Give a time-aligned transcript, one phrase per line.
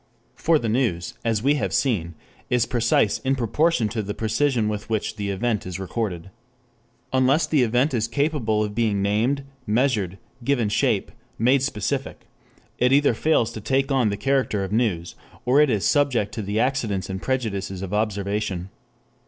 [0.33, 2.15] For the news, as we have seen,
[2.49, 6.31] is precise in proportion to the precision with which the event is recorded.
[7.13, 12.25] Unless the event is capable of being named, measured, given shape, made specific,
[12.79, 15.13] it either fails to take on the character of news,
[15.45, 18.71] or it is subject to the accidents and prejudices of observation.